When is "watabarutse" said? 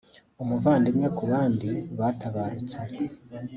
1.99-2.77